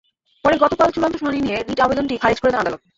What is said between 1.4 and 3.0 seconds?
নিয়ে রিট আবেদনটি খারিজ করে দেন আদালত।